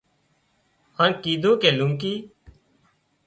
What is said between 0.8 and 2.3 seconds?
هانَ ڪيڌون ڪي لونڪي